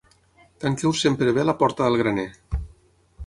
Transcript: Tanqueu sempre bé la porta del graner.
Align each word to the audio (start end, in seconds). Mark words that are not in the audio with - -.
Tanqueu 0.63 0.95
sempre 1.01 1.35
bé 1.37 1.45
la 1.49 1.55
porta 1.61 1.89
del 1.89 1.99
graner. 2.03 2.27